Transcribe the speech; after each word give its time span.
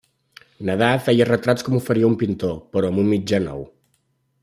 Nadar 0.69 0.89
feia 1.09 1.27
retrats 1.29 1.67
com 1.69 1.77
ho 1.79 1.83
faria 1.89 2.09
un 2.15 2.17
pintor 2.25 2.57
però 2.75 2.91
amb 2.93 3.03
un 3.07 3.13
mitjà 3.15 3.45
nou. 3.49 3.63